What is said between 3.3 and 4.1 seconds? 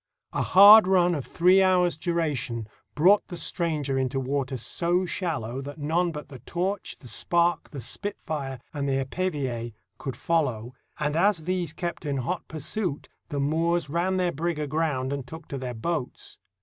stranger